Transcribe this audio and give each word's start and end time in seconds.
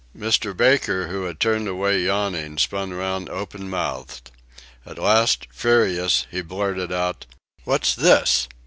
Mr. 0.17 0.57
Baker, 0.57 1.09
who 1.09 1.25
had 1.25 1.39
turned 1.39 1.67
away 1.67 1.99
yawning, 2.01 2.57
spun 2.57 2.91
round 2.91 3.29
open 3.29 3.69
mouthed. 3.69 4.31
At 4.83 4.97
last, 4.97 5.45
furious, 5.51 6.25
he 6.31 6.41
blurted 6.41 6.91
out: 6.91 7.27
"What's 7.65 7.93
this? 7.93 8.47